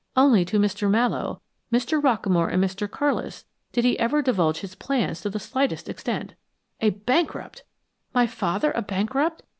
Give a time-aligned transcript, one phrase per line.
[0.15, 0.89] Only to Mr.
[0.89, 2.01] Mallowe, Mr.
[2.01, 2.87] Rockamore and Mr.
[2.87, 6.33] Carlis did he ever divulge his plans to the slightest extent.
[6.79, 7.61] A bankrupt!
[8.11, 9.43] My father a bankrupt?